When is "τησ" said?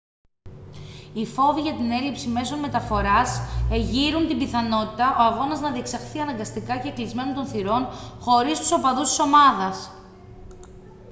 9.09-9.19